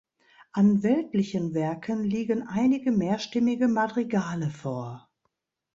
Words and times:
An 0.53 0.81
weltlichen 0.81 1.53
Werken 1.53 2.03
liegen 2.03 2.41
einige 2.47 2.91
mehrstimmige 2.91 3.67
Madrigale 3.67 4.49
vor. 4.49 5.07